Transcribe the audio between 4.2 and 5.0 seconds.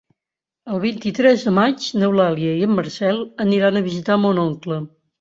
mon oncle.